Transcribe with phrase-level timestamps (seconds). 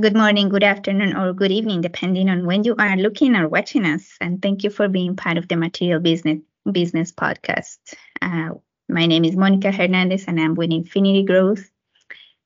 [0.00, 3.84] Good morning, good afternoon, or good evening, depending on when you are looking or watching
[3.84, 4.16] us.
[4.20, 6.40] And thank you for being part of the Material Business
[6.72, 7.78] Business Podcast.
[8.22, 8.50] Uh,
[8.88, 11.70] my name is Monica Hernandez, and I'm with Infinity Growth.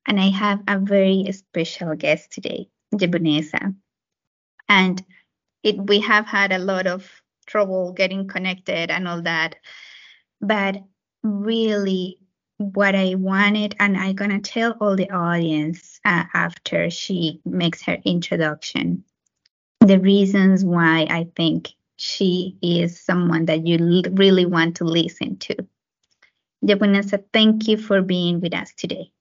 [0.06, 3.74] And I have a very special guest today, Jebunnessa.
[4.68, 5.04] And
[5.62, 7.08] it, we have had a lot of
[7.46, 9.56] trouble getting connected and all that.
[10.40, 10.82] But
[11.22, 12.18] really,
[12.58, 17.98] what I wanted, and I'm gonna tell all the audience uh, after she makes her
[18.04, 19.04] introduction,
[19.80, 25.38] the reasons why I think she is someone that you l- really want to listen
[25.38, 25.56] to.
[26.64, 29.12] Jebunnessa, thank you for being with us today.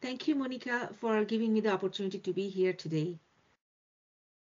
[0.00, 3.18] Thank you, Monica, for giving me the opportunity to be here today.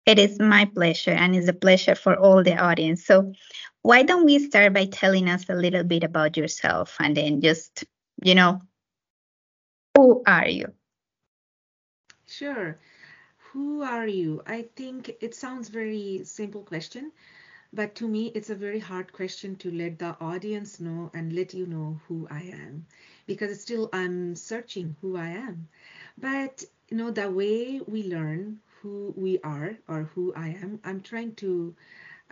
[0.06, 3.06] It is my pleasure, and it's a pleasure for all the audience.
[3.06, 3.34] So,
[3.82, 7.84] why don't we start by telling us a little bit about yourself and then just,
[8.24, 8.62] you know,
[9.96, 10.74] who are you?
[12.28, 12.78] Sure.
[13.52, 14.42] Who are you?
[14.46, 17.12] I think it sounds very simple question,
[17.74, 21.54] but to me it's a very hard question to let the audience know and let
[21.54, 22.86] you know who I am
[23.26, 25.68] because still I'm searching who I am.
[26.18, 30.80] But you know the way we learn who we are or who I am.
[30.84, 31.74] I'm trying to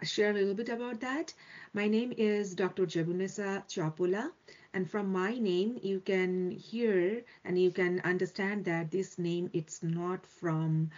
[0.01, 1.33] uh, share a little bit about that.
[1.73, 2.85] My name is Dr.
[2.85, 4.31] Jebunnessa Chapola,
[4.73, 9.81] and from my name, you can hear and you can understand that this name it's
[9.81, 10.91] not from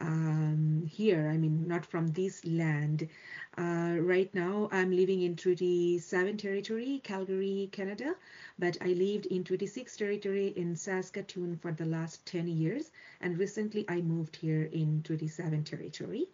[0.00, 1.28] um, here.
[1.28, 3.08] I mean, not from this land.
[3.56, 8.14] Uh, right now, I'm living in Treaty 7 territory, Calgary, Canada,
[8.58, 13.38] but I lived in Treaty 6 territory in Saskatoon for the last 10 years, and
[13.38, 16.26] recently I moved here in Treaty 7 territory.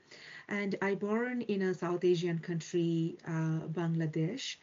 [0.48, 4.56] And I born in a South Asian country, uh, Bangladesh,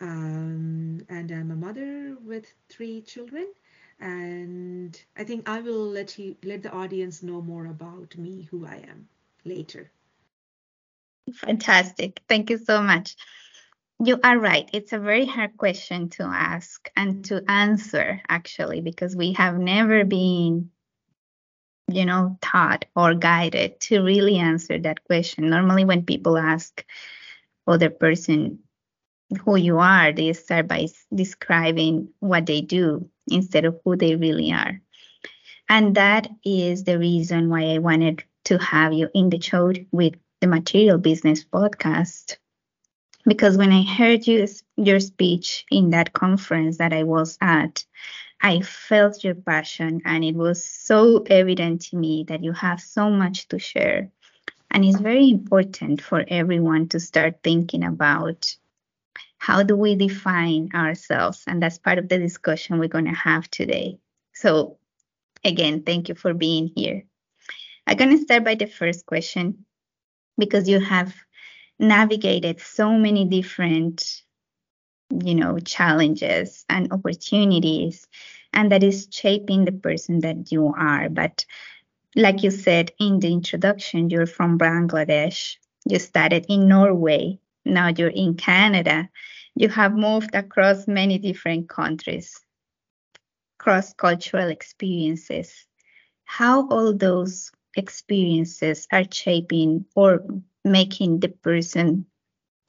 [0.00, 3.46] um, and I'm a mother with three children
[4.00, 8.66] and I think I will let you let the audience know more about me, who
[8.66, 9.08] I am
[9.44, 9.90] later.
[11.34, 12.20] Fantastic.
[12.28, 13.16] Thank you so much.
[14.04, 14.68] You are right.
[14.72, 20.04] It's a very hard question to ask and to answer, actually, because we have never
[20.04, 20.70] been,
[21.88, 25.48] you know, taught or guided to really answer that question.
[25.50, 26.84] Normally, when people ask
[27.66, 28.60] other person
[29.44, 34.52] who you are, they start by describing what they do instead of who they really
[34.52, 34.80] are.
[35.68, 40.14] And that is the reason why I wanted to have you in the show with
[40.40, 42.36] the Material Business podcast.
[43.24, 47.84] Because when I heard you, your speech in that conference that I was at,
[48.40, 53.10] I felt your passion, and it was so evident to me that you have so
[53.10, 54.10] much to share.
[54.70, 58.54] And it's very important for everyone to start thinking about
[59.38, 61.44] how do we define ourselves?
[61.46, 63.98] And that's part of the discussion we're going to have today.
[64.34, 64.78] So,
[65.44, 67.04] again, thank you for being here.
[67.86, 69.64] I'm going to start by the first question
[70.38, 71.14] because you have
[71.78, 74.22] navigated so many different
[75.24, 78.08] you know challenges and opportunities
[78.52, 81.44] and that is shaping the person that you are but
[82.16, 88.08] like you said in the introduction you're from bangladesh you started in norway now you're
[88.08, 89.08] in Canada,
[89.54, 92.40] you have moved across many different countries,
[93.58, 95.66] cross cultural experiences.
[96.24, 100.24] How all those experiences are shaping or
[100.64, 102.06] making the person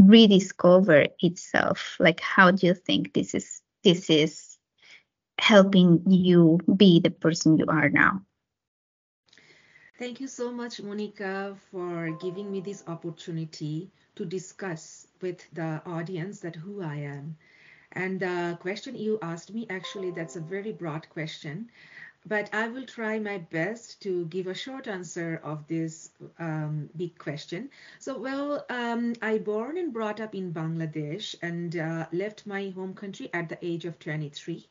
[0.01, 1.95] rediscover itself?
[1.99, 4.57] Like how do you think this is this is
[5.39, 8.21] helping you be the person you are now
[9.97, 16.39] Thank you so much, Monica, for giving me this opportunity to discuss with the audience
[16.41, 17.35] that who I am.
[17.91, 21.69] And the question you asked me, actually, that's a very broad question,
[22.25, 27.17] but I will try my best to give a short answer of this um, big
[27.17, 27.69] question.
[27.99, 32.93] So, well, um, I born and brought up in Bangladesh and uh, left my home
[32.93, 34.67] country at the age of 23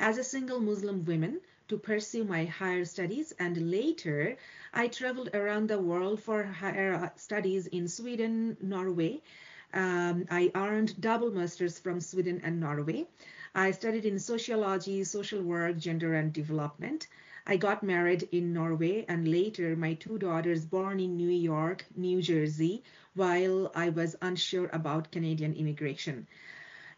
[0.00, 1.40] as a single Muslim woman
[1.70, 4.36] to pursue my higher studies and later
[4.74, 9.22] I traveled around the world for higher studies in Sweden, Norway.
[9.72, 13.06] Um, I earned double masters from Sweden and Norway.
[13.54, 17.06] I studied in sociology, social work, gender and development.
[17.46, 22.20] I got married in Norway and later my two daughters born in New York, New
[22.20, 22.82] Jersey,
[23.14, 26.26] while I was unsure about Canadian immigration.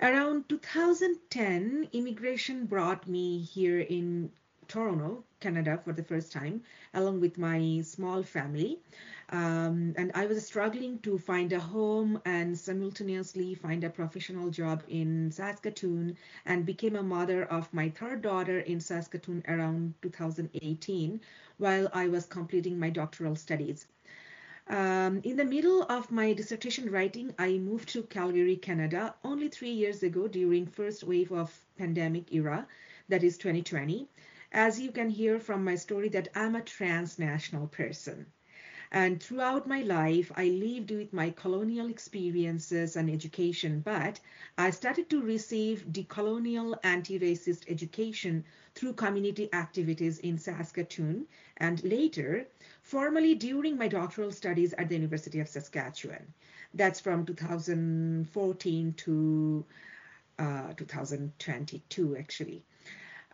[0.01, 4.33] Around 2010, immigration brought me here in
[4.73, 6.63] Toronto, Canada, for the first time,
[6.95, 8.79] along with my small family.
[9.29, 14.83] Um, and I was struggling to find a home and simultaneously find a professional job
[14.89, 16.17] in Saskatoon
[16.47, 21.21] and became a mother of my third daughter in Saskatoon around 2018
[21.59, 23.87] while I was completing my doctoral studies.
[24.69, 29.73] Um, in the middle of my dissertation writing, I moved to Calgary, Canada, only three
[29.73, 32.67] years ago during first wave of pandemic era,
[33.11, 34.09] that is 2020.
[34.55, 38.27] As you can hear from my story that I'm a transnational person.
[38.91, 44.21] And throughout my life, I lived with my colonial experiences and education, but
[44.59, 48.45] I started to receive decolonial anti racist education
[48.75, 51.27] through community activities in Saskatoon
[51.57, 52.47] and later,
[52.83, 56.35] formally during my doctoral studies at the University of Saskatchewan.
[56.75, 59.65] That's from 2014 to
[60.39, 62.63] uh, 2022, actually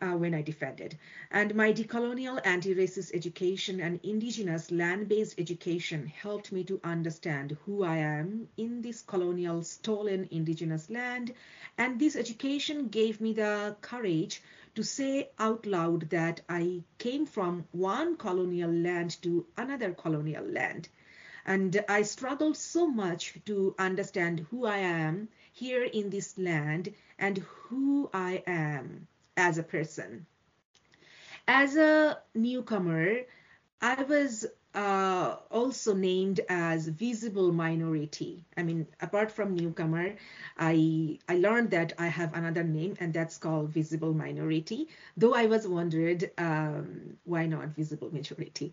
[0.00, 0.98] uh, when I defended.
[1.30, 7.96] And my decolonial anti-racist education and indigenous land-based education helped me to understand who I
[7.96, 11.32] am in this colonial stolen indigenous land.
[11.76, 14.42] And this education gave me the courage
[14.74, 20.88] to say out loud that I came from one colonial land to another colonial land.
[21.44, 27.38] And I struggled so much to understand who I am here in this land and
[27.38, 29.08] who I am
[29.38, 30.26] as a person.
[31.49, 33.23] As a newcomer,
[33.82, 38.44] I was uh, also named as visible minority.
[38.56, 40.17] I mean, apart from newcomer,
[40.58, 44.88] I I learned that I have another name, and that's called visible minority.
[45.17, 48.73] Though I was wondered um, why not visible majority,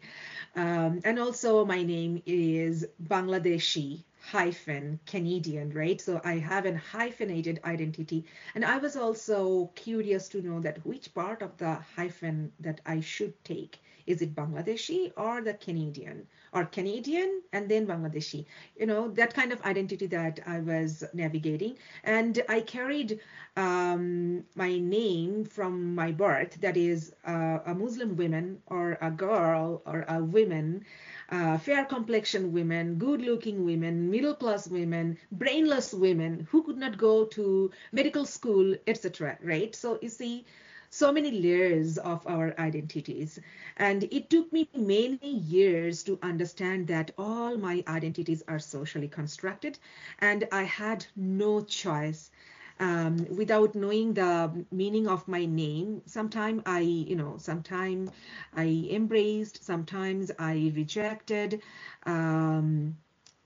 [0.55, 5.99] um, and also my name is Bangladeshi hyphen Canadian, right?
[6.01, 8.25] So I have an hyphenated identity.
[8.55, 12.99] And I was also curious to know that which part of the hyphen that I
[13.01, 13.79] should take.
[14.05, 18.45] Is it Bangladeshi or the Canadian or Canadian and then Bangladeshi?
[18.77, 21.77] You know, that kind of identity that I was navigating.
[22.03, 23.19] And I carried
[23.57, 29.81] um, my name from my birth, that is uh, a Muslim woman or a girl
[29.85, 30.85] or a woman
[31.29, 36.97] uh, fair complexion women, good looking women, middle class women, brainless women who could not
[36.97, 39.37] go to medical school, etc.
[39.41, 39.73] Right?
[39.75, 40.45] So you see,
[40.95, 43.39] so many layers of our identities.
[43.77, 49.77] And it took me many years to understand that all my identities are socially constructed,
[50.19, 52.31] and I had no choice
[52.79, 56.01] um, without knowing the meaning of my name.
[56.05, 58.11] Sometimes I, you know, sometimes
[58.53, 61.61] I embraced, sometimes I rejected.
[62.05, 62.97] Um,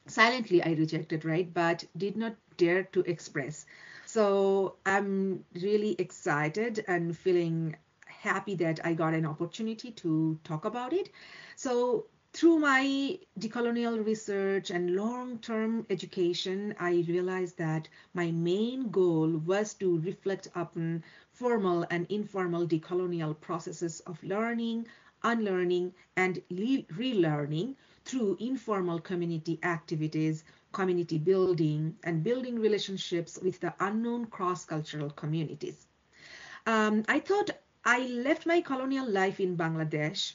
[0.08, 1.52] silently I rejected, right?
[1.54, 3.66] But did not dare to express.
[4.10, 7.76] So I'm really excited and feeling
[8.08, 11.12] happy that I got an opportunity to talk about it.
[11.56, 19.76] So through my decolonial research and long-term education, I realized that my main goal was
[19.76, 24.88] to reflect upon formal and informal decolonial processes of learning,
[25.22, 27.76] unlearning, and relearning
[28.06, 35.88] through informal community activities, community building, and building relationships with the unknown cross-cultural communities.
[36.66, 37.52] Um, I thought
[37.86, 40.34] I left my colonial life in Bangladesh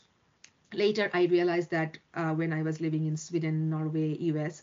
[0.72, 4.62] later i realized that uh, when i was living in sweden norway us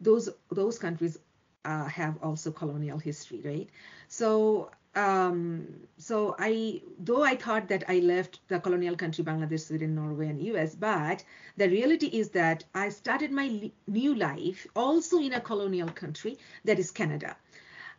[0.00, 1.18] those those countries
[1.64, 3.68] uh, have also colonial history right
[4.08, 5.66] so um,
[5.96, 10.40] so i though i thought that i left the colonial country bangladesh sweden norway and
[10.56, 11.22] us but
[11.56, 16.36] the reality is that i started my li- new life also in a colonial country
[16.64, 17.36] that is canada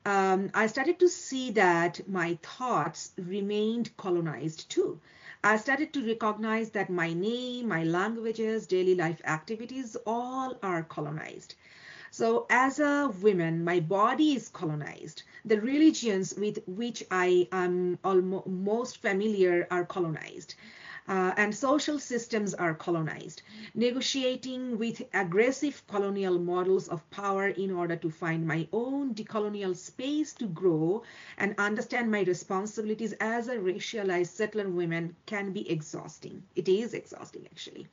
[0.05, 4.99] um, i started to see that my thoughts remained colonized too
[5.43, 11.55] I started to recognize that my name, my languages, daily life activities, all are colonized.
[12.11, 15.23] So as a woman, my body is colonized.
[15.45, 20.53] The religions with which I am almost most familiar are colonized
[21.07, 23.41] uh, and social systems are colonized,
[23.73, 30.33] negotiating with aggressive colonial models of power in order to find my own decolonial space
[30.33, 31.03] to grow
[31.37, 36.43] and understand my responsibilities as a racialized settler woman can be exhausting.
[36.55, 37.87] It is exhausting, actually.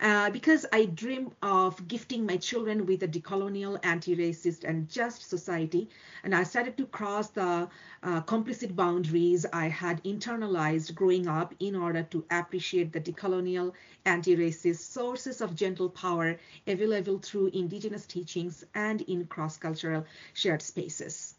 [0.00, 5.88] Uh, because I dream of gifting my children with a decolonial, anti-racist, and just society,
[6.24, 7.68] and I started to cross the
[8.02, 13.72] uh, complicit boundaries I had internalized growing up in order to appreciate the decolonial,
[14.04, 21.35] anti-racist sources of gentle power available through indigenous teachings and in cross-cultural shared spaces.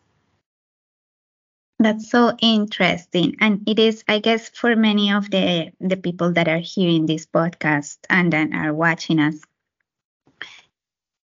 [1.79, 3.36] That's so interesting.
[3.39, 7.27] And it is, I guess, for many of the, the people that are hearing this
[7.27, 9.36] podcast and then are watching us,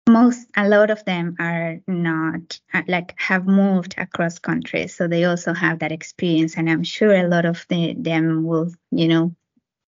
[0.06, 4.94] most, a lot of them are not uh, like have moved across countries.
[4.94, 6.58] So they also have that experience.
[6.58, 9.34] And I'm sure a lot of the, them will, you know,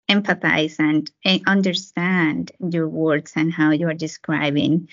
[0.09, 4.89] empathize and, and understand your words and how you are describing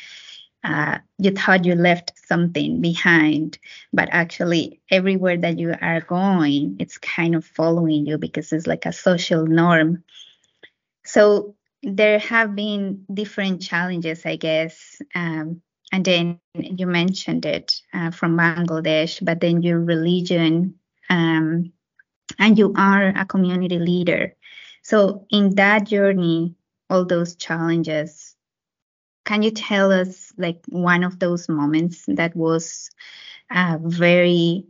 [0.69, 3.59] uh, you thought you left something behind,
[3.91, 8.85] but actually everywhere that you are going, it's kind of following you because it's like
[8.85, 10.05] a social norm.
[11.05, 15.01] So there have been different challenges, I guess.
[15.15, 20.75] Um, and then you mentioned it uh, from Bangladesh, but then your religion,
[21.09, 21.73] um,
[22.39, 24.35] and you are a community leader.
[24.83, 26.57] So in that journey,
[26.91, 28.37] all those challenges,
[29.25, 32.91] can you tell us like one of those moments that was
[33.51, 34.65] uh, very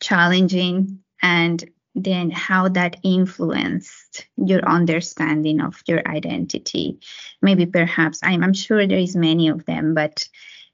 [0.00, 6.98] challenging and then how that influenced your understanding of your identity.
[7.40, 10.28] Maybe perhaps I'm, I'm sure there is many of them but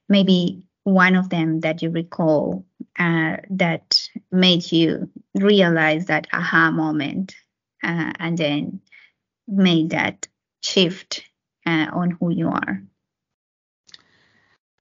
[0.09, 2.65] maybe one of them that you recall
[2.99, 7.35] uh, that made you realize that aha moment
[7.83, 8.81] uh, and then
[9.47, 10.27] made that
[10.63, 11.23] shift
[11.67, 12.83] uh, on who you are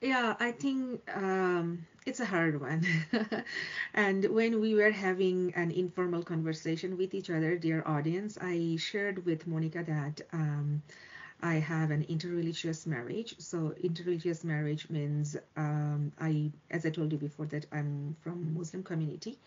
[0.02, 2.86] Yeah, I think um, it's a hard one.
[3.94, 9.26] And when we were having an informal conversation with each other, dear audience, I shared
[9.26, 10.82] with Monica that um,
[11.42, 13.36] I have an interreligious marriage.
[13.40, 18.84] So interreligious marriage means um, I, as I told you before, that I'm from Muslim
[18.84, 19.38] community,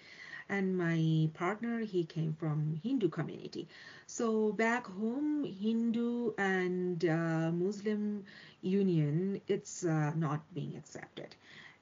[0.49, 3.66] and my partner he came from Hindu community.
[4.06, 8.25] So back home, Hindu and uh, Muslim
[8.62, 11.35] union, it's uh, not being accepted.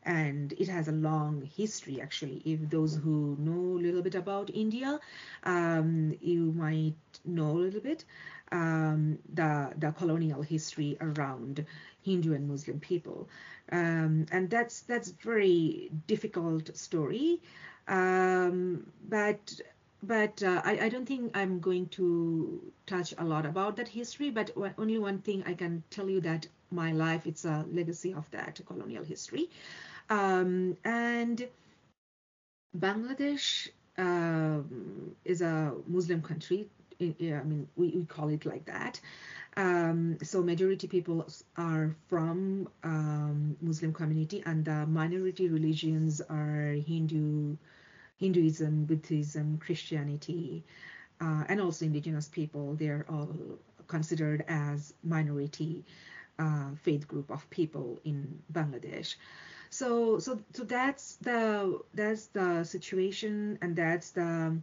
[0.05, 2.43] And it has a long history, actually.
[2.45, 4.99] If those who know a little bit about India,
[5.45, 8.05] um, you might know a little bit
[8.53, 11.65] um, the the colonial history around
[12.03, 13.29] Hindu and Muslim people,
[13.73, 17.41] um, and that's that's very difficult story.
[17.89, 19.61] Um, but
[20.03, 24.31] but uh, I, I don't think I'm going to touch a lot about that history.
[24.31, 28.31] But only one thing I can tell you that my life it's a legacy of
[28.31, 29.51] that colonial history,
[30.09, 31.49] um, and
[32.77, 36.69] Bangladesh um, is a Muslim country.
[37.01, 39.01] I mean, we, we call it like that.
[39.57, 41.27] Um, so majority people
[41.57, 47.57] are from um, Muslim community, and the minority religions are Hindu,
[48.21, 50.65] Hinduism, Buddhism, Christianity,
[51.21, 52.75] uh, and also indigenous people.
[52.75, 53.59] They're all
[53.89, 55.85] considered as minority
[56.39, 59.17] uh, faith group of people in Bangladesh.
[59.71, 64.59] So so so that's the that's the situation, and that's the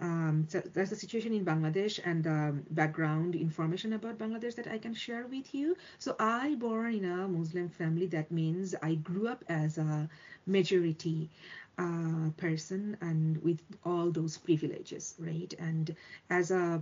[0.00, 4.78] um, so that's the situation in Bangladesh and the background information about Bangladesh that I
[4.78, 5.76] can share with you.
[5.98, 8.06] So I born in a Muslim family.
[8.06, 10.08] That means I grew up as a
[10.46, 11.30] majority
[11.78, 15.52] uh, person and with all those privileges, right?
[15.58, 15.94] And
[16.30, 16.80] as a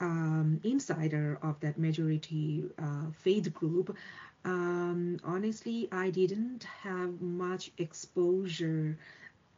[0.00, 3.96] um, insider of that majority uh, faith group,
[4.44, 8.96] um, honestly, I didn't have much exposure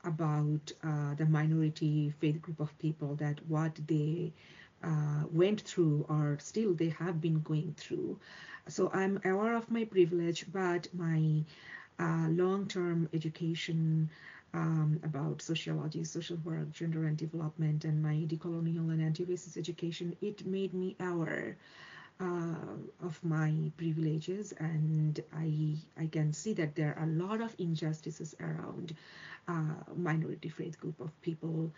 [0.04, 4.32] about uh, the minority faith group of people that what they
[4.82, 8.18] uh, went through or still they have been going through.
[8.68, 11.44] So I'm aware of my privilege, but my
[11.98, 14.10] uh, long-term education
[14.54, 20.46] um, about sociology, social work, gender and development, and my decolonial and anti-racist education, it
[20.46, 21.56] made me aware
[22.20, 27.54] uh, of my privileges, and I I can see that there are a lot of
[27.58, 28.94] injustices around
[29.48, 31.72] uh, minority faith group of people.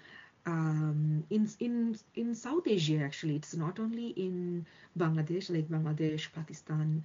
[0.47, 4.67] Um, in in in South Asia, actually, it's not only in
[4.99, 7.05] Bangladesh, like Bangladesh, Pakistan,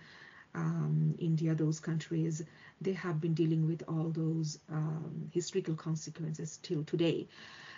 [0.56, 2.44] um, India, those countries,
[2.82, 7.28] they have been dealing with all those um, historical consequences till today.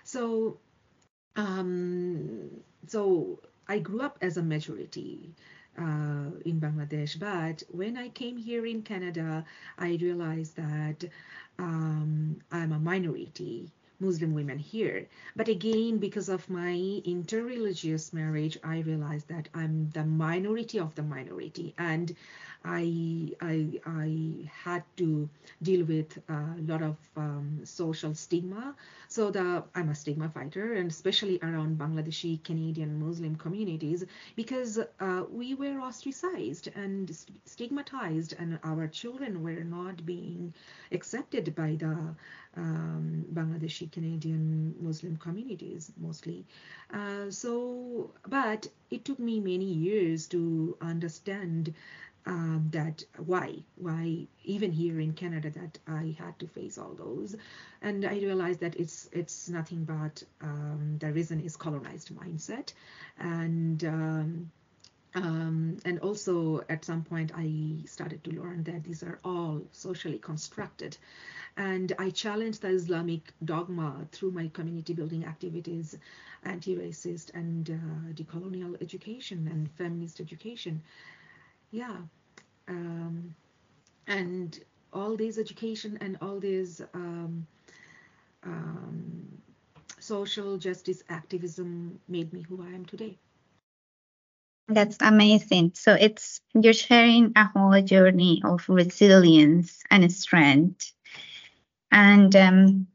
[0.03, 0.59] So,
[1.35, 2.49] um,
[2.87, 5.33] so I grew up as a majority
[5.77, 9.45] uh, in Bangladesh, but when I came here in Canada,
[9.77, 11.05] I realized that
[11.59, 15.07] um, I'm a minority Muslim women here.
[15.35, 16.73] But again, because of my
[17.05, 22.15] interreligious marriage, I realized that I'm the minority of the minority, and
[22.63, 25.29] I I I had to
[25.61, 28.75] deal with a lot of um, social stigma.
[29.07, 34.05] So the I'm a stigma fighter, and especially around Bangladeshi Canadian Muslim communities,
[34.35, 37.15] because uh, we were ostracized and
[37.45, 40.53] stigmatized, and our children were not being
[40.91, 42.15] accepted by the
[42.57, 46.45] um, Bangladeshi Canadian Muslim communities mostly.
[46.93, 51.73] Uh, so, but it took me many years to understand
[52.25, 57.35] um, that why why even here in Canada that I had to face all those,
[57.81, 62.73] and I realized that it's it's nothing but um, the reason is colonized mindset,
[63.17, 64.51] and um,
[65.15, 70.19] um, and also at some point I started to learn that these are all socially
[70.19, 70.97] constructed,
[71.57, 75.97] and I challenged the Islamic dogma through my community building activities,
[76.43, 80.81] anti-racist and uh, decolonial education and feminist education
[81.71, 81.97] yeah
[82.67, 83.35] um,
[84.07, 84.59] and
[84.93, 87.45] all this education and all this um,
[88.43, 89.41] um,
[89.99, 93.17] social justice activism made me who I am today.
[94.67, 95.71] That's amazing.
[95.75, 100.93] So it's you're sharing a whole journey of resilience and strength,
[101.91, 102.87] and um,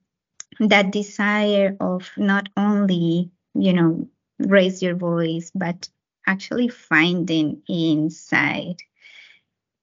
[0.60, 5.88] that desire of not only you know raise your voice, but
[6.26, 8.76] actually finding inside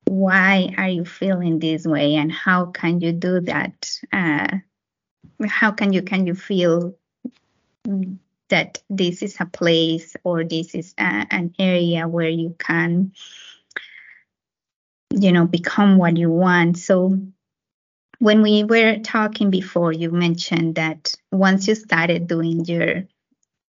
[0.05, 4.00] why are you feeling this way and how can you do that?
[4.12, 4.58] Uh,
[5.48, 6.96] how can you can you feel
[8.50, 13.13] that this is a place or this is a, an area where you can
[15.12, 16.77] you know become what you want?
[16.77, 17.17] So
[18.24, 23.03] when we were talking before you mentioned that once you started doing your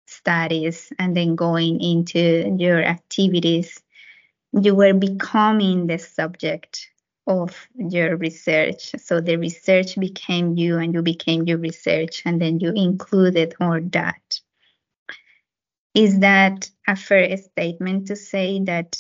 [0.07, 3.83] studies and then going into your activities,
[4.53, 6.89] you were becoming the subject
[7.27, 8.93] of your research.
[8.99, 13.81] So the research became you and you became your research, and then you included all
[13.81, 14.41] that.
[15.93, 18.97] Is that a fair statement to say that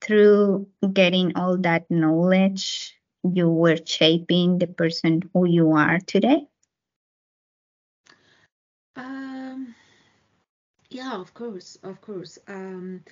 [0.00, 6.46] through getting all that knowledge, you were shaping the person who you are today?
[8.96, 9.74] Um,
[10.90, 12.38] yeah, of course, of course.
[12.48, 13.02] Um,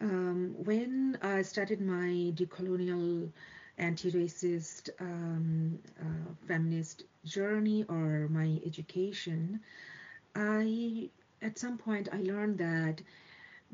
[0.00, 3.30] um, when I started my decolonial
[3.78, 9.60] anti-racist um, uh, feminist journey or my education,
[10.34, 11.10] I
[11.42, 13.02] at some point I learned that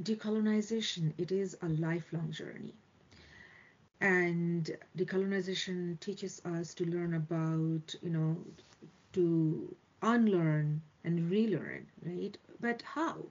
[0.02, 2.74] decolonization it is a lifelong journey,
[4.00, 8.36] and decolonization teaches us to learn about you know
[9.12, 12.36] to unlearn and relearn, right?
[12.60, 13.26] But how?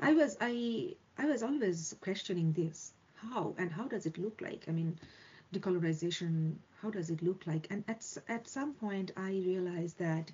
[0.00, 2.92] I was I I was always questioning this.
[3.16, 4.64] How and how does it look like?
[4.68, 4.98] I mean,
[5.52, 7.66] decolonization How does it look like?
[7.70, 10.30] And at at some point, I realized that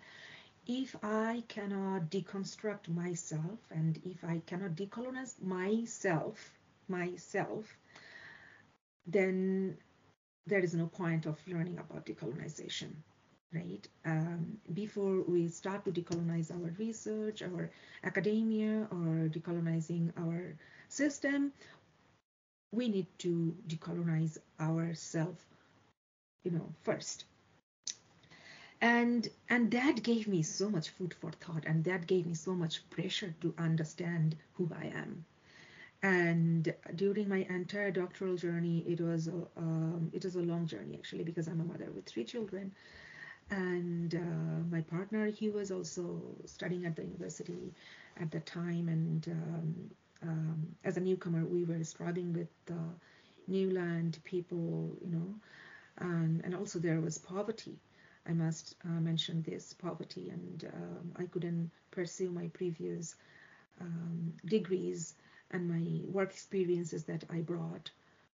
[0.66, 6.52] if I cannot deconstruct myself and if I cannot decolonize myself,
[6.88, 7.76] myself,
[9.06, 9.76] then
[10.46, 12.92] there is no point of learning about decolonization
[13.54, 13.86] right?
[14.04, 17.70] Um, before we start to decolonize our research, our
[18.04, 20.56] academia, or decolonizing our
[20.88, 21.52] system,
[22.72, 25.44] we need to decolonize ourselves,
[26.44, 27.24] you know, first.
[28.82, 32.54] And and that gave me so much food for thought, and that gave me so
[32.54, 35.24] much pressure to understand who I am.
[36.02, 40.94] And during my entire doctoral journey, it was a, um, it was a long journey
[40.96, 42.72] actually because I'm a mother with three children.
[43.50, 47.72] And uh, my partner he was also studying at the university
[48.18, 48.88] at the time.
[48.88, 49.90] And um,
[50.22, 52.78] um, as a newcomer we were struggling with the
[53.48, 55.34] new land people you know.
[55.98, 57.78] And, and also there was poverty.
[58.26, 60.30] I must uh, mention this poverty.
[60.30, 63.16] And um, i couldn't pursue my previous
[63.80, 65.14] um, degrees
[65.52, 67.90] and my work experiences that i brought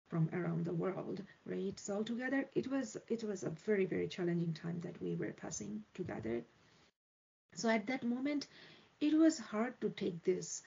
[0.09, 1.79] from around the world, right?
[1.79, 5.85] So altogether, it was it was a very very challenging time that we were passing
[5.95, 6.43] together.
[7.55, 8.47] So at that moment,
[9.01, 10.63] it was hard to take this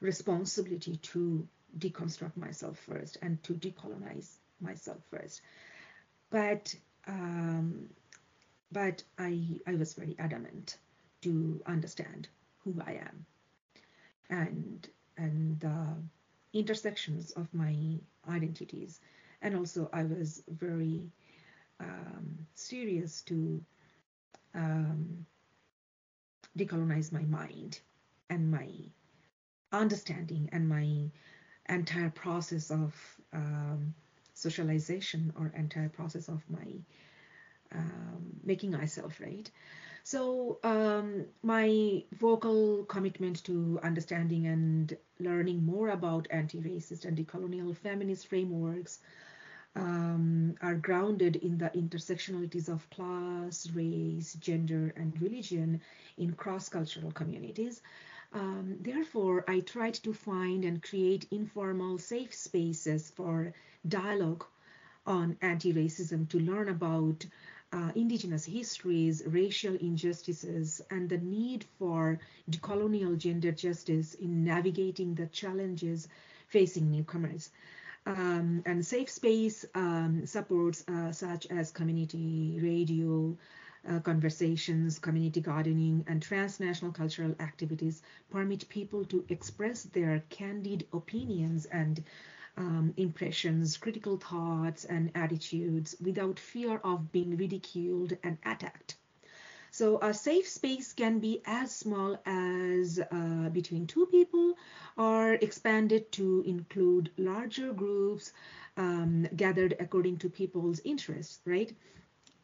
[0.00, 1.46] responsibility to
[1.78, 5.40] deconstruct myself first and to decolonize myself first.
[6.30, 6.74] But
[7.06, 7.88] um,
[8.70, 10.78] but I I was very adamant
[11.22, 12.28] to understand
[12.64, 13.26] who I am
[14.30, 15.96] and and the
[16.52, 17.76] intersections of my
[18.28, 19.00] identities.
[19.42, 21.02] And also, I was very
[21.80, 23.62] um, serious to
[24.54, 25.26] um,
[26.56, 27.80] decolonize my mind
[28.30, 28.68] and my
[29.72, 31.10] understanding and my
[31.68, 32.94] entire process of
[33.32, 33.94] um,
[34.34, 36.66] socialization or entire process of my
[37.72, 39.50] um, making myself right
[40.04, 48.28] so um, my vocal commitment to understanding and learning more about anti-racist and decolonial feminist
[48.28, 48.98] frameworks
[49.76, 55.80] um, are grounded in the intersectionalities of class, race, gender, and religion
[56.18, 57.80] in cross cultural communities.
[58.34, 63.54] Um, therefore, I tried to find and create informal, safe spaces for
[63.88, 64.44] dialogue
[65.06, 67.24] on anti racism to learn about
[67.74, 72.18] uh, indigenous histories, racial injustices, and the need for
[72.50, 76.08] decolonial gender justice in navigating the challenges
[76.46, 77.50] facing newcomers.
[78.06, 83.36] Um, and safe space um, supports uh, such as community radio,
[83.88, 91.66] uh, conversations, community gardening, and transnational cultural activities permit people to express their candid opinions
[91.66, 92.04] and
[92.56, 98.96] um, impressions, critical thoughts, and attitudes without fear of being ridiculed and attacked.
[99.70, 104.54] So a safe space can be as small as uh, between two people
[104.96, 108.32] or expanded to include larger groups
[108.76, 111.72] um, gathered according to people's interests, right?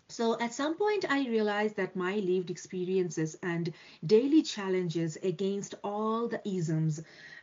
[0.08, 3.72] So at some point, I realized that my lived experiences and
[4.04, 7.00] daily challenges against all the isms.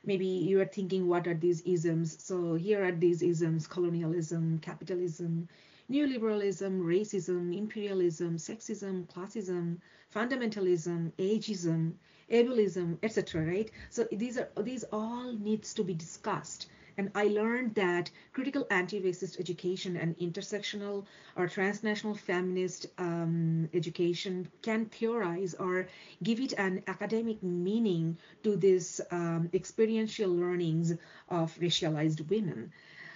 [0.07, 2.23] Maybe you are thinking, what are these isms?
[2.23, 5.49] So here are these isms colonialism, capitalism,
[5.91, 9.79] neoliberalism, racism, imperialism, sexism, classism,
[10.15, 11.91] fundamentalism, ageism,
[12.31, 13.45] ableism, etc.
[13.45, 13.69] Right?
[13.89, 19.39] So these are these all needs to be discussed and I learned that critical anti-racist
[19.39, 21.05] education and intersectional
[21.35, 25.87] or transnational feminist um, education can theorize or
[26.23, 30.93] give it an academic meaning to these um, experiential learnings
[31.29, 32.71] of racialized women.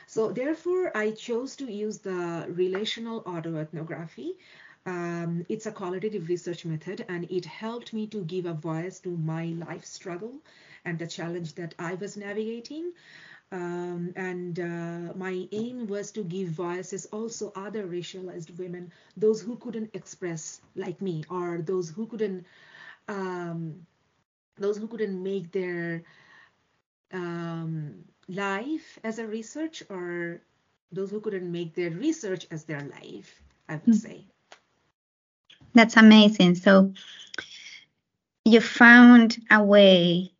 [0.07, 4.31] So therefore, I chose to use the relational autoethnography.
[4.85, 9.09] Um, it's a qualitative research method, and it helped me to give a voice to
[9.09, 10.33] my life struggle
[10.85, 12.91] and the challenge that I was navigating.
[13.51, 19.55] Um, and uh, my aim was to give voices also other racialized women, those who
[19.57, 22.45] couldn't express like me, or those who couldn't,
[23.07, 23.85] um,
[24.57, 26.03] those who couldn't make their
[27.11, 30.41] um, life as a research, or
[30.91, 33.41] those who couldn't make their research as their life.
[33.67, 33.93] I would mm-hmm.
[33.93, 34.25] say.
[35.73, 36.55] That's amazing.
[36.55, 36.93] So
[38.45, 40.31] you found a way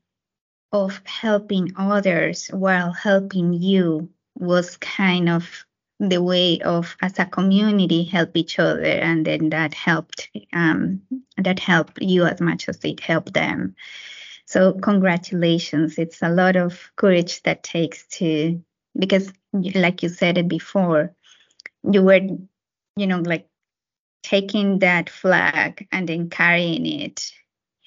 [0.72, 5.66] of helping others while helping you was kind of
[6.00, 11.02] the way of as a community help each other and then that helped um,
[11.38, 13.76] that helped you as much as it helped them.
[14.46, 15.98] So congratulations.
[15.98, 18.64] It's a lot of courage that takes to
[18.98, 21.14] because like you said it before
[21.90, 22.22] you were
[22.96, 23.48] you know like
[24.24, 27.32] taking that flag and then carrying it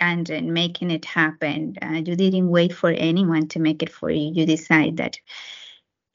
[0.00, 1.76] and, and making it happen.
[1.80, 4.32] Uh, you didn't wait for anyone to make it for you.
[4.34, 5.18] You decide that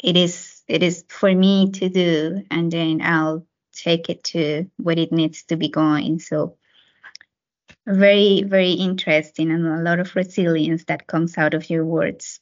[0.04, 5.00] it is it is for me to do, and then I'll take it to what
[5.00, 6.20] it needs to be going.
[6.20, 6.58] So
[7.88, 12.40] very very interesting and a lot of resilience that comes out of your words.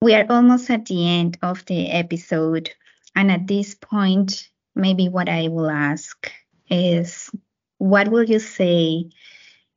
[0.00, 2.70] We are almost at the end of the episode,
[3.16, 6.30] and at this point, maybe what I will ask
[6.70, 7.30] is,
[7.78, 9.10] what will you say?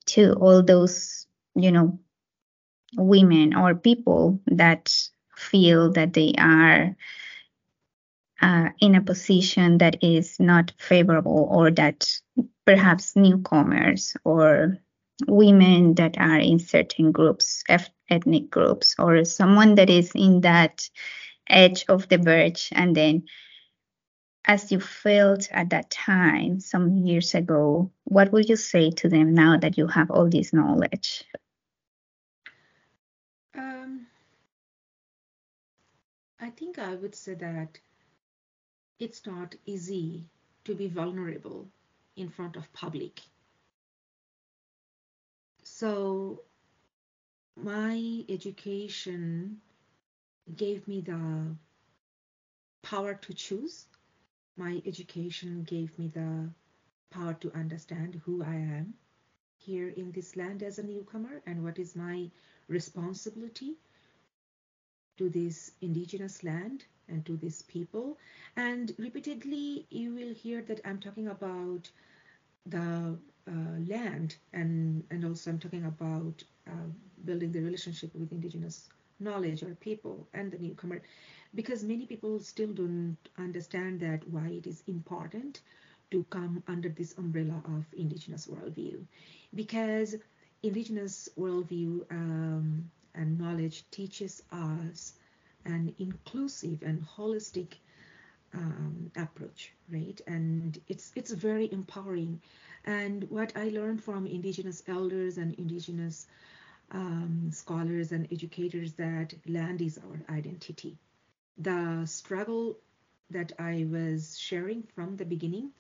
[0.08, 2.00] To all those, you know,
[2.98, 4.94] women or people that
[5.36, 6.96] feel that they are
[8.42, 12.20] uh, in a position that is not favorable or that
[12.66, 14.78] perhaps newcomers or
[15.28, 17.64] women that are in certain groups,
[18.10, 20.90] ethnic groups, or someone that is in that
[21.48, 23.24] edge of the verge and then
[24.46, 29.34] as you felt at that time some years ago, what would you say to them
[29.34, 31.24] now that you have all this knowledge?
[33.56, 34.08] Um,
[36.40, 37.80] I think I would say that
[39.00, 40.26] it's not easy
[40.64, 41.68] to be vulnerable
[42.16, 43.22] in front of public.
[45.64, 46.44] So
[47.56, 49.62] my education
[50.56, 51.56] gave me the
[52.84, 53.88] power to choose
[54.58, 56.50] my education gave me the
[57.10, 58.94] power to understand who I am
[59.58, 62.30] here in this land as a newcomer and what is my
[62.68, 63.78] responsibility
[65.18, 68.18] to this indigenous land and to this people.
[68.56, 71.90] And repeatedly, you will hear that I'm talking about
[72.66, 76.88] the uh, land and, and also I'm talking about uh,
[77.26, 81.02] building the relationship with indigenous knowledge or people and the newcomer
[81.54, 85.62] because many people still don't understand that why it is important
[86.12, 89.06] to come under this umbrella of indigenous worldview
[89.56, 90.16] because
[90.64, 95.14] indigenous worldview um, and knowledge teaches us
[95.66, 97.74] an inclusive and holistic
[98.54, 100.20] um, approach, right?
[100.28, 102.42] And it's it's very empowering.
[102.86, 106.28] And what I learned from indigenous elders and indigenous
[106.92, 110.98] um, scholars and educators that land is our identity.
[111.58, 112.78] The struggle
[113.30, 115.72] that I was sharing from the beginning,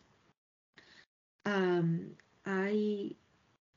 [1.45, 2.11] um,
[2.45, 3.15] I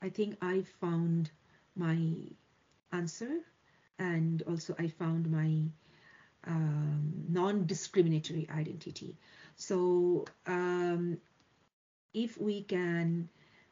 [0.01, 1.31] I think I found
[1.75, 1.97] my
[2.91, 3.39] answer,
[3.99, 5.63] and also I found my
[6.45, 9.17] um, non-discriminatory identity.
[9.55, 11.17] So um,
[12.13, 13.29] if we can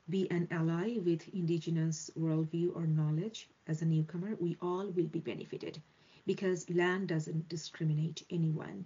[0.10, 5.20] be an ally with indigenous worldview or knowledge as a newcomer, we all will be
[5.20, 5.82] benefited
[6.26, 8.86] because land doesn't discriminate anyone.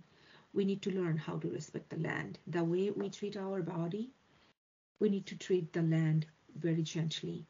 [0.54, 2.39] We need to learn how to respect the land.
[2.47, 4.10] The way we treat our body,
[5.00, 7.45] we need to treat the land very gently,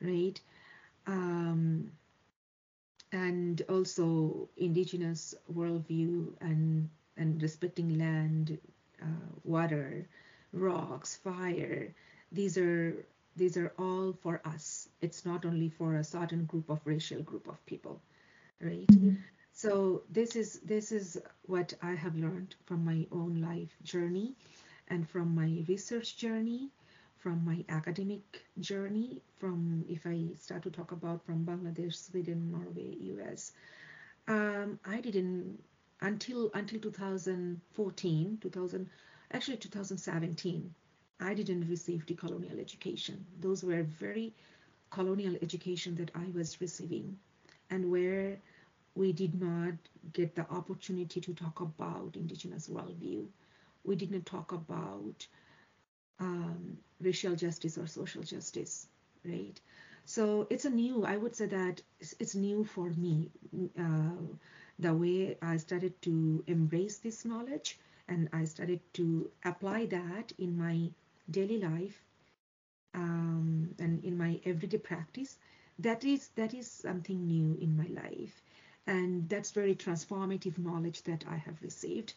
[0.00, 0.40] right?
[1.06, 1.92] Um,
[3.12, 8.58] and also indigenous worldview and and respecting land,
[9.02, 10.06] uh, water,
[10.52, 11.94] rocks, fire.
[12.32, 13.04] These are
[13.36, 14.88] these are all for us.
[15.00, 18.00] It's not only for a certain group of racial group of people,
[18.60, 18.86] right?
[18.88, 19.14] Mm-hmm.
[19.52, 24.34] So this is this is what I have learned from my own life journey
[24.88, 26.70] and from my research journey
[27.22, 32.88] from my academic journey from if i start to talk about from bangladesh sweden norway
[33.30, 33.52] us
[34.26, 35.58] um, i didn't
[36.00, 38.90] until until 2014 2000
[39.32, 40.74] actually 2017
[41.20, 44.34] i didn't receive decolonial education those were very
[44.90, 47.16] colonial education that i was receiving
[47.72, 48.40] and where
[48.96, 49.74] we did not
[50.12, 53.26] get the opportunity to talk about indigenous worldview
[53.84, 55.28] we didn't talk about
[56.20, 58.88] um, racial justice or social justice,
[59.24, 59.60] right?
[60.04, 63.30] So it's a new, I would say that it's, it's new for me,
[63.78, 64.36] uh,
[64.78, 70.58] the way I started to embrace this knowledge and I started to apply that in
[70.58, 70.90] my
[71.30, 72.04] daily life
[72.94, 75.38] um, and in my everyday practice.
[75.82, 78.42] That is that is something new in my life,
[78.86, 82.14] and that's very transformative knowledge that I have received,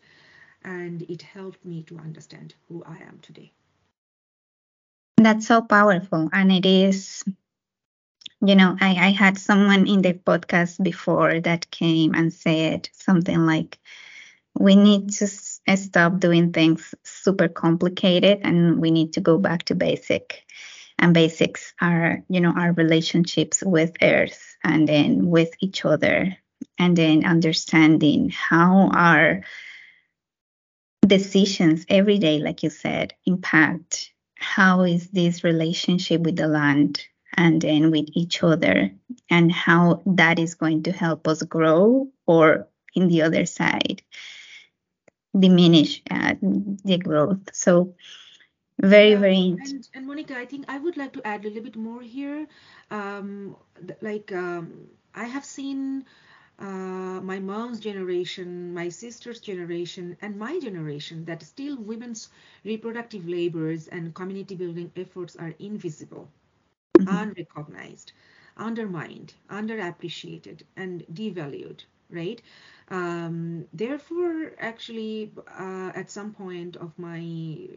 [0.63, 3.51] and it helped me to understand who I am today.
[5.17, 6.29] That's so powerful.
[6.33, 7.23] And it is,
[8.41, 13.45] you know, I, I had someone in the podcast before that came and said something
[13.45, 13.79] like,
[14.57, 19.75] we need to stop doing things super complicated and we need to go back to
[19.75, 20.43] basic.
[20.97, 26.37] And basics are, you know, our relationships with earth and then with each other
[26.79, 29.41] and then understanding how our
[31.05, 37.05] decisions every day, like you said, impact how is this relationship with the land
[37.35, 38.91] and then with each other
[39.29, 44.01] and how that is going to help us grow or in the other side
[45.37, 47.53] diminish uh, the growth.
[47.53, 47.95] So
[48.81, 51.75] very very and, and, monica i think i would like to add a little bit
[51.75, 52.45] more here
[52.91, 53.55] um,
[54.01, 56.05] like um, i have seen
[56.59, 62.29] uh, my mom's generation, my sister's generation, and my generation that still women's
[62.63, 66.29] reproductive labors and community building efforts are invisible,
[66.97, 67.13] mm-hmm.
[67.13, 68.13] unrecognized,
[68.57, 72.41] undermined, underappreciated, and devalued, right?
[72.89, 77.21] Um, therefore, actually, uh, at some point of my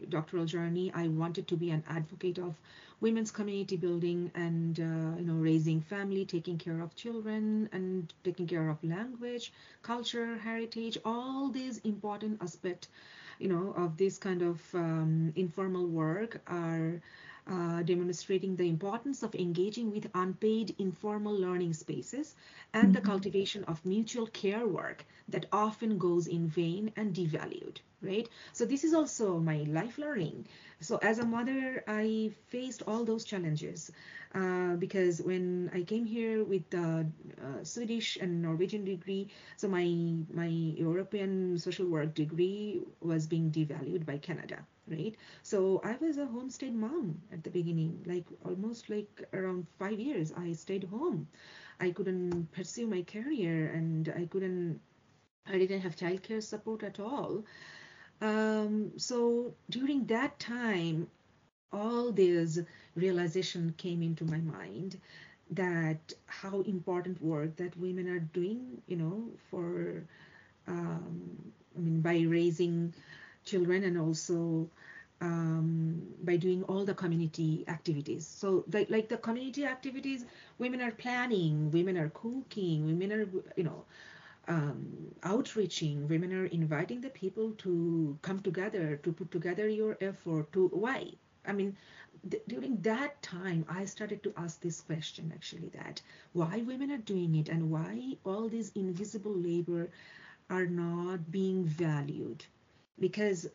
[0.09, 2.55] doctoral journey, I wanted to be an advocate of
[3.01, 8.45] women's community building and uh, you know raising family taking care of children and taking
[8.45, 12.89] care of language culture heritage all these important aspects
[13.39, 17.01] you know of this kind of um, informal work are
[17.49, 22.35] uh, demonstrating the importance of engaging with unpaid informal learning spaces
[22.73, 22.91] and mm-hmm.
[22.93, 28.27] the cultivation of mutual care work that often goes in vain and devalued right?
[28.53, 30.47] So this is also my life learning.
[30.79, 33.91] So as a mother i faced all those challenges
[34.33, 37.05] uh, because when i came here with the
[37.41, 39.85] uh, swedish and norwegian degree so my
[40.33, 45.15] my european social work degree was being devalued by canada right?
[45.43, 50.33] So i was a homestead mom at the beginning like almost like around five years
[50.37, 51.27] i stayed home.
[51.79, 54.79] I couldn't pursue my career and i couldn't
[55.47, 57.43] i didn't have childcare support at all
[58.21, 61.07] um, so during that time,
[61.71, 62.59] all this
[62.95, 64.99] realization came into my mind
[65.51, 70.03] that how important work that women are doing, you know, for,
[70.67, 72.93] um, I mean, by raising
[73.45, 74.69] children and also
[75.21, 78.25] um, by doing all the community activities.
[78.27, 80.25] So, like, like the community activities,
[80.59, 83.85] women are planning, women are cooking, women are, you know,
[84.49, 86.07] um, outreaching.
[86.09, 90.51] Women are inviting the people to come together to put together your effort.
[90.53, 91.13] To why?
[91.45, 91.77] I mean,
[92.29, 96.01] th- during that time, I started to ask this question actually: that
[96.33, 99.89] why women are doing it and why all this invisible labor
[100.49, 102.45] are not being valued
[102.99, 103.47] because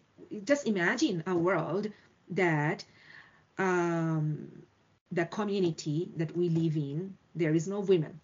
[0.45, 1.89] just imagine a world
[2.31, 2.85] that
[3.59, 4.63] um,
[5.13, 8.21] the community that we live in there is no women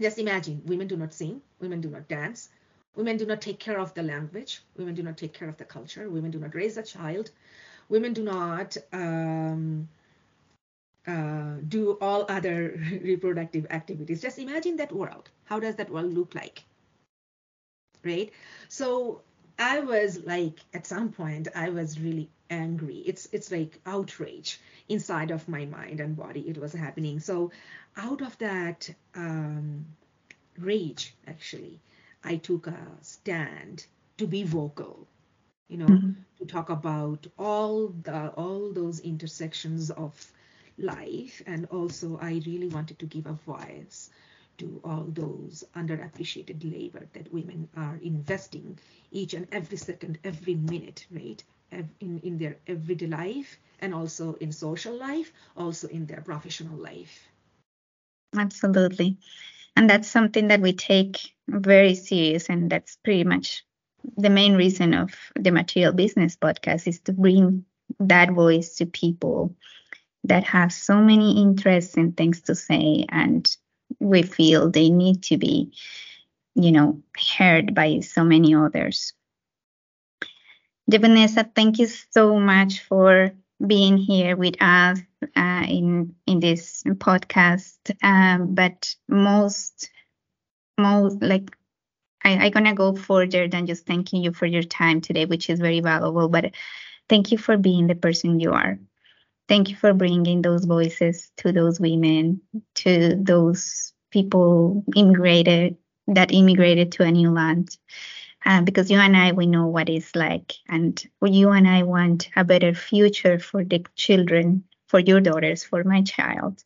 [0.00, 2.48] just imagine women do not sing women do not dance
[2.96, 5.64] women do not take care of the language women do not take care of the
[5.64, 7.30] culture women do not raise a child
[7.88, 9.88] women do not um,
[11.06, 14.20] uh, do all other reproductive activities.
[14.20, 15.30] Just imagine that world.
[15.44, 16.64] How does that world look like?
[18.04, 18.32] Right?
[18.68, 19.22] So
[19.58, 25.30] i was like at some point i was really angry it's it's like outrage inside
[25.30, 27.50] of my mind and body it was happening so
[27.96, 29.84] out of that um,
[30.58, 31.80] rage actually
[32.24, 35.06] i took a stand to be vocal
[35.68, 36.12] you know mm-hmm.
[36.38, 40.32] to talk about all the all those intersections of
[40.78, 44.10] life and also i really wanted to give a voice
[44.58, 48.78] to all those underappreciated labor that women are investing
[49.10, 51.42] each and every second, every minute, right?
[51.72, 57.28] In, in their everyday life and also in social life, also in their professional life.
[58.36, 59.18] Absolutely.
[59.76, 62.48] And that's something that we take very serious.
[62.48, 63.64] And that's pretty much
[64.16, 67.64] the main reason of the Material Business podcast is to bring
[68.00, 69.54] that voice to people
[70.24, 73.48] that have so many interests and things to say and
[74.00, 75.72] we feel they need to be,
[76.54, 77.02] you know,
[77.36, 79.12] heard by so many others.
[80.88, 83.32] Vanessa, thank you so much for
[83.64, 85.00] being here with us
[85.36, 87.78] uh, in in this podcast.
[88.02, 89.90] Um, but most,
[90.78, 91.50] most like
[92.24, 95.60] I, I gonna go further than just thanking you for your time today, which is
[95.60, 96.28] very valuable.
[96.28, 96.52] But
[97.08, 98.78] thank you for being the person you are.
[99.48, 102.42] Thank you for bringing those voices to those women,
[102.76, 105.76] to those people immigrated
[106.08, 107.76] that immigrated to a new land.
[108.46, 112.30] Uh, because you and I, we know what it's like, and you and I want
[112.36, 116.62] a better future for the children, for your daughters, for my child,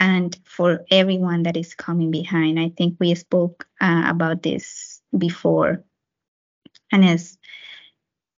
[0.00, 2.58] and for everyone that is coming behind.
[2.58, 5.84] I think we spoke uh, about this before,
[6.90, 7.38] and as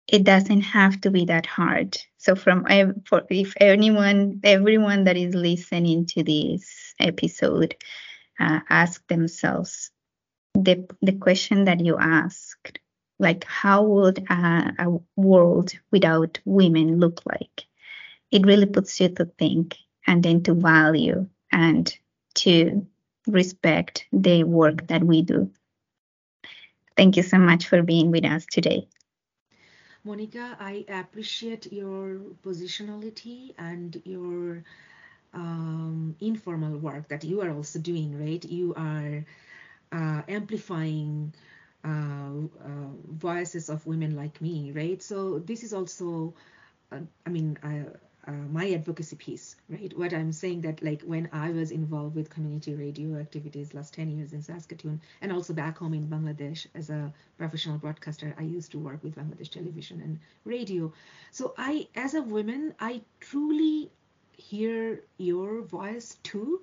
[0.06, 1.96] it doesn't have to be that hard.
[2.18, 2.66] So from
[3.06, 7.76] for if anyone, everyone that is listening to this episode
[8.38, 9.90] uh, ask themselves
[10.64, 12.78] the the question that you asked,
[13.18, 17.66] like how would a, a world without women look like?
[18.30, 21.92] It really puts you to think and then to value and
[22.36, 22.86] to
[23.26, 25.50] respect the work that we do.
[26.96, 28.88] Thank you so much for being with us today.
[30.04, 34.64] Monica, I appreciate your positionality and your
[35.34, 38.44] um, informal work that you are also doing, right?
[38.44, 39.24] You are
[39.92, 41.34] uh, amplifying
[41.84, 41.88] uh,
[42.64, 45.02] uh, voices of women like me, right?
[45.02, 46.34] So this is also,
[46.92, 47.58] uh, I mean,
[48.50, 49.96] my advocacy piece, right?
[49.96, 54.10] What I'm saying that like when I was involved with community radio activities last 10
[54.10, 58.70] years in Saskatoon and also back home in Bangladesh as a professional broadcaster, I used
[58.72, 60.92] to work with Bangladesh television and radio.
[61.30, 63.90] So I, as a woman, I truly
[64.36, 66.60] hear your voice too.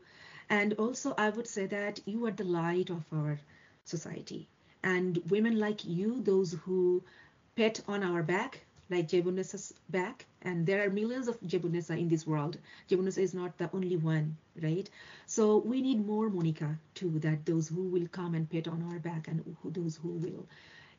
[0.49, 3.39] And also, I would say that you are the light of our
[3.83, 4.47] society.
[4.83, 7.03] And women like you, those who
[7.55, 12.27] pet on our back, like Jebunnessa's back, and there are millions of Jebunnessa in this
[12.27, 12.57] world.
[12.89, 14.87] Jebunnessa is not the only one, right?
[15.25, 18.99] So we need more Monica too, that those who will come and pet on our
[18.99, 20.45] back and who, those who will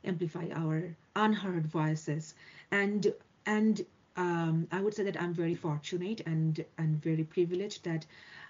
[0.05, 2.35] amplify our unheard voices.
[2.73, 3.13] And
[3.47, 3.85] and
[4.17, 8.07] um, I would say that I'm very fortunate and and very privileged that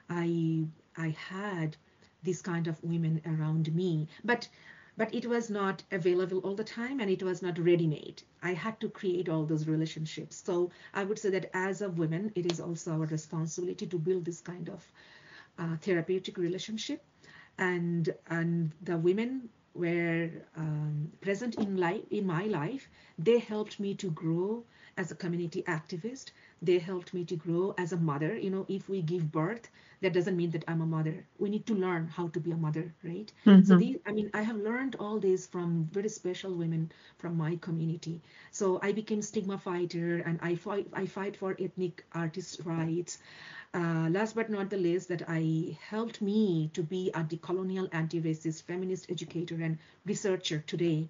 [0.09, 0.67] I
[0.97, 1.77] I had
[2.23, 4.09] this kind of women around me.
[4.25, 4.49] But
[4.97, 8.23] but it was not available all the time and it was not ready made.
[8.43, 10.37] I had to create all those relationships.
[10.45, 14.25] So I would say that as a woman, it is also our responsibility to build
[14.25, 14.91] this kind of
[15.59, 17.05] uh, therapeutic relationship.
[17.59, 22.89] And and the women were um, present in life in my life.
[23.19, 24.65] They helped me to grow
[24.97, 26.31] as a community activist.
[26.63, 28.37] They helped me to grow as a mother.
[28.37, 29.69] You know, if we give birth,
[30.01, 31.25] that doesn't mean that I'm a mother.
[31.39, 33.31] We need to learn how to be a mother, right?
[33.47, 33.65] Mm-hmm.
[33.65, 37.57] So these, I mean, I have learned all this from very special women from my
[37.57, 38.21] community.
[38.51, 43.19] So I became stigma fighter, and I fight, I fight for ethnic artists' rights.
[43.75, 48.63] Uh, last but not the least, that I helped me to be a decolonial, anti-racist,
[48.63, 51.09] feminist educator and researcher today,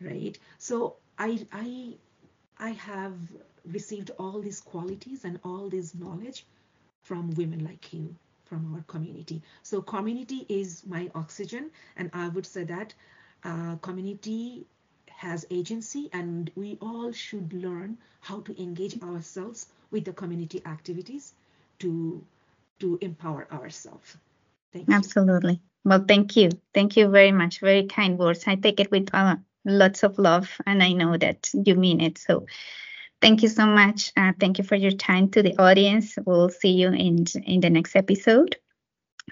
[0.00, 0.38] right?
[0.58, 1.94] So I, I,
[2.58, 3.14] I have
[3.64, 6.44] received all these qualities and all this knowledge
[7.02, 9.42] from women like you, from our community.
[9.62, 12.94] So community is my oxygen, and I would say that
[13.44, 14.66] uh, community
[15.08, 21.34] has agency, and we all should learn how to engage ourselves with the community activities
[21.80, 22.22] to
[22.78, 24.16] to empower ourselves.
[24.72, 24.94] Thank you.
[24.94, 25.60] Absolutely.
[25.84, 26.50] Well, thank you.
[26.74, 27.60] Thank you very much.
[27.60, 28.44] Very kind words.
[28.46, 32.18] I take it with uh, lots of love, and I know that you mean it.
[32.18, 32.46] So,
[33.20, 34.12] thank you so much.
[34.16, 36.16] Uh, thank you for your time to the audience.
[36.24, 38.56] We'll see you in in the next episode,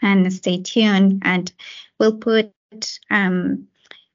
[0.02, 1.22] and stay tuned.
[1.24, 1.52] And
[1.98, 2.52] we'll put
[3.10, 3.68] um,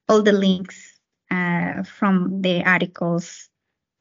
[0.10, 1.00] all the links
[1.32, 3.51] uh, from the articles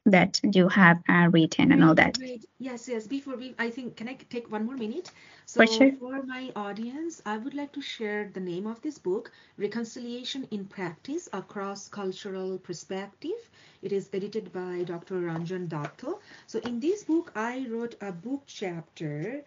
[0.05, 2.17] that you have uh, written and all that.
[2.59, 3.07] Yes, yes.
[3.07, 5.11] Before we, I think, can I take one more minute?
[5.45, 5.91] So For sure.
[5.99, 10.65] for my audience, I would like to share the name of this book, Reconciliation in
[10.65, 13.49] Practice, a cross-cultural perspective.
[13.81, 15.15] It is edited by Dr.
[15.21, 16.15] Ranjan Datta.
[16.47, 19.43] So in this book, I wrote a book chapter,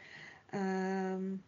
[0.52, 1.42] um,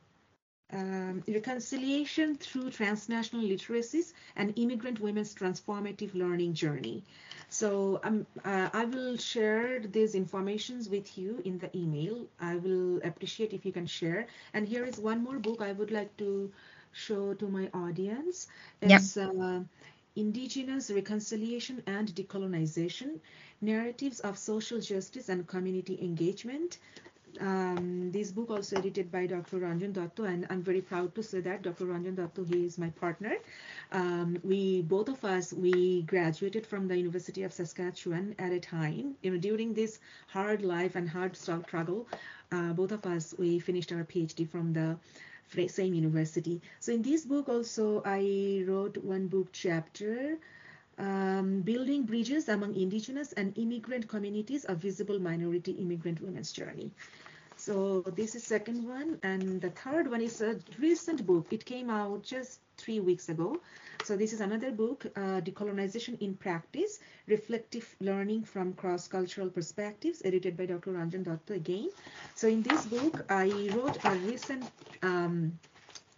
[0.72, 7.04] um, Reconciliation through Transnational Literacies and Immigrant Women's Transformative Learning Journey.
[7.48, 12.26] So um, uh, I will share these informations with you in the email.
[12.40, 14.26] I will appreciate if you can share.
[14.54, 16.50] And here is one more book I would like to
[16.92, 18.48] show to my audience.
[18.82, 19.00] Yep.
[19.00, 19.60] It's uh,
[20.16, 23.20] Indigenous Reconciliation and Decolonization,
[23.60, 26.78] Narratives of Social Justice and Community Engagement.
[27.40, 29.58] Um, this book also edited by Dr.
[29.58, 31.86] Ranjan Datta, and I'm very proud to say that Dr.
[31.86, 33.36] Ranjan Datta, he is my partner.
[33.92, 39.16] Um, we both of us we graduated from the University of Saskatchewan at a time,
[39.22, 42.06] you know, during this hard life and hard struggle.
[42.52, 44.96] Uh, both of us we finished our PhD from the
[45.68, 46.60] same university.
[46.80, 50.38] So in this book also I wrote one book chapter.
[50.98, 56.90] Um, building bridges among indigenous and immigrant communities a visible minority immigrant women's journey
[57.66, 61.48] so this is second one and the third one is a recent book.
[61.52, 63.60] It came out just three weeks ago.
[64.04, 70.56] So this is another book uh, decolonization in practice reflective learning from cross-cultural perspectives edited
[70.56, 71.90] by dr ranjan Datta again.
[72.36, 74.70] So in this book i wrote a recent
[75.02, 75.58] um,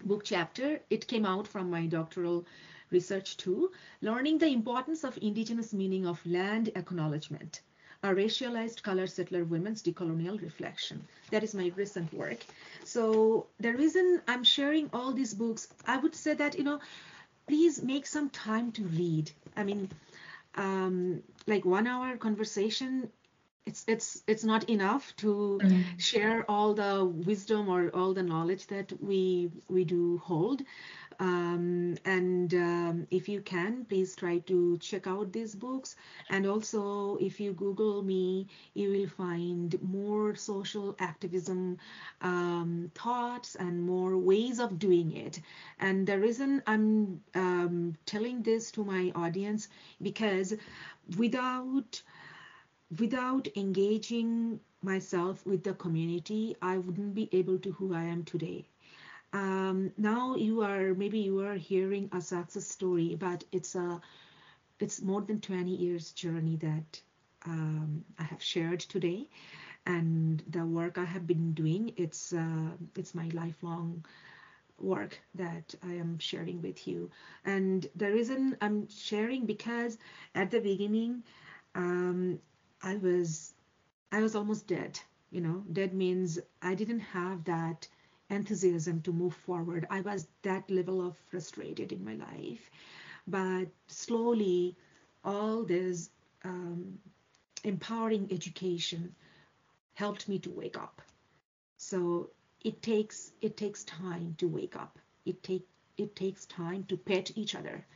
[0.04, 0.80] book chapter.
[0.90, 2.44] It came out from my doctoral
[2.90, 3.70] research too
[4.02, 7.62] learning the importance of indigenous meaning of land acknowledgement
[8.02, 11.04] a racialized color settler women's decolonial reflection.
[11.30, 12.44] That is my recent work.
[12.84, 16.80] So the reason I'm sharing all these books, I would say that, you know,
[17.48, 19.30] please make some time to read.
[19.56, 19.90] I mean,
[20.54, 23.10] um, like one hour conversation,
[23.68, 25.98] it's it's it's not enough to Mm.
[25.98, 30.62] share all the wisdom or all the knowledge that we we do hold.
[31.20, 35.96] Um, and um, if you can, please try to check out these books.
[36.30, 41.78] And also, if you Google me, you will find more social activism
[42.22, 45.40] um, thoughts and more ways of doing it.
[45.80, 49.68] And the reason I'm um, telling this to my audience
[50.02, 50.54] because
[51.16, 52.02] without
[52.96, 58.68] without engaging myself with the community, I wouldn't be able to who I am today.
[59.32, 64.00] Um, now you are maybe you are hearing a success story but it's a
[64.80, 67.02] it's more than 20 years journey that
[67.46, 69.28] um, i have shared today.
[69.86, 74.04] And the work i have been doing it's uh, it's my lifelong
[74.78, 77.10] work that i am sharing with you.
[77.44, 79.98] And the reason i'm sharing because
[80.34, 81.22] at the beginning
[81.74, 82.38] um,
[82.82, 83.54] i was
[84.12, 84.98] i was almost dead
[85.30, 87.88] you know dead means i didn't have that
[88.30, 89.86] enthusiasm to move forward.
[89.90, 92.70] I was that level of frustrated in my life.
[93.26, 94.76] But slowly,
[95.24, 96.10] all this
[96.44, 96.98] um,
[97.64, 99.14] empowering education
[99.94, 101.02] helped me to wake up.
[101.76, 102.30] So
[102.64, 104.98] it takes it takes time to wake up.
[105.24, 105.66] It take
[105.96, 107.86] it takes time to pet each other.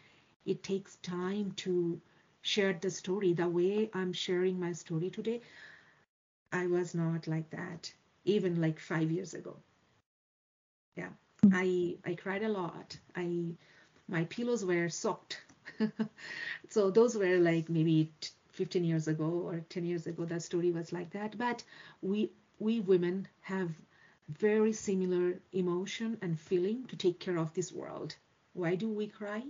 [0.47, 2.01] It takes time to
[2.43, 3.33] share the story.
[3.33, 5.41] The way I'm sharing my story today,
[6.53, 7.93] I was not like that
[8.25, 9.57] even like five years ago.
[10.97, 11.11] Yeah.
[11.45, 11.53] Mm.
[11.55, 12.99] I i cried a lot.
[13.15, 13.57] I
[14.09, 15.41] my pillows were soaked.
[16.69, 18.13] So those were like maybe
[18.49, 21.37] 15 years ago or 10 years ago that story was like that.
[21.39, 21.65] But
[22.03, 23.71] we we women have
[24.29, 28.17] very similar emotion and feeling to take care of this world.
[28.55, 29.45] Why do we cry?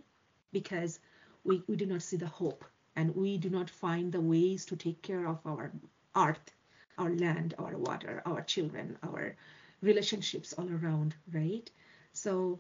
[0.53, 1.01] Because
[1.45, 2.65] we, we do not see the hope
[2.97, 5.73] and we do not find the ways to take care of our
[6.17, 6.53] earth
[6.99, 9.35] our land our water our children our
[9.83, 11.71] relationships all around right?
[12.13, 12.59] So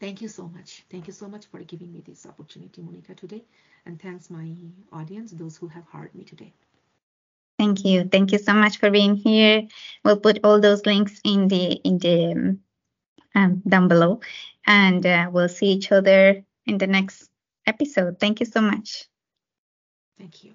[0.00, 0.84] thank you so much.
[0.90, 3.44] Thank you so much for giving me this opportunity monica today.
[3.86, 4.50] And thanks my
[4.92, 6.52] audience those who have heard me today.
[7.58, 8.04] Thank you.
[8.04, 9.68] Thank you so much for being here.
[10.04, 12.58] We'll put all those links in the in the
[13.34, 14.20] um, down below.
[14.66, 17.28] And uh, we'll see each other in the next
[17.66, 18.18] episode.
[18.18, 19.10] Thank you so much
[20.20, 20.52] Thank you.